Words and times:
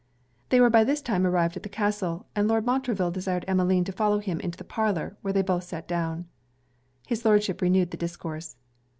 They 0.49 0.59
were 0.59 0.71
by 0.71 0.83
this 0.83 0.99
time 0.99 1.27
arrived 1.27 1.55
at 1.57 1.61
the 1.61 1.69
castle, 1.69 2.25
and 2.35 2.47
Lord 2.47 2.65
Montreville 2.65 3.11
desired 3.11 3.45
Emmeline 3.47 3.83
to 3.83 3.91
follow 3.91 4.17
him 4.17 4.39
into 4.39 4.57
the 4.57 4.63
parlour, 4.63 5.15
where 5.21 5.31
they 5.31 5.43
both 5.43 5.63
sat 5.65 5.87
down. 5.87 6.25
His 7.05 7.23
Lordship 7.23 7.61
renewed 7.61 7.91
the 7.91 7.97
discourse. 7.97 8.55